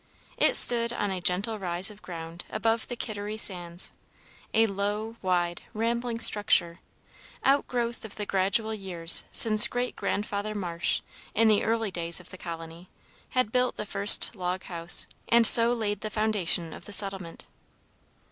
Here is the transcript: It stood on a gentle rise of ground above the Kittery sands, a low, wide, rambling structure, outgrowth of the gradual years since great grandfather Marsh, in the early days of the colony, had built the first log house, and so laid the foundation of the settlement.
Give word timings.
It 0.35 0.55
stood 0.55 0.91
on 0.91 1.11
a 1.11 1.21
gentle 1.21 1.59
rise 1.59 1.91
of 1.91 2.01
ground 2.01 2.43
above 2.49 2.87
the 2.87 2.95
Kittery 2.95 3.37
sands, 3.37 3.91
a 4.51 4.65
low, 4.65 5.15
wide, 5.21 5.61
rambling 5.75 6.19
structure, 6.21 6.79
outgrowth 7.45 8.03
of 8.03 8.15
the 8.15 8.25
gradual 8.25 8.73
years 8.73 9.25
since 9.31 9.67
great 9.67 9.95
grandfather 9.95 10.55
Marsh, 10.55 11.01
in 11.35 11.47
the 11.49 11.63
early 11.63 11.91
days 11.91 12.19
of 12.19 12.31
the 12.31 12.37
colony, 12.39 12.89
had 13.37 13.51
built 13.51 13.77
the 13.77 13.85
first 13.85 14.35
log 14.35 14.63
house, 14.63 15.05
and 15.29 15.45
so 15.45 15.71
laid 15.71 16.01
the 16.01 16.09
foundation 16.09 16.73
of 16.73 16.85
the 16.85 16.93
settlement. 16.93 17.45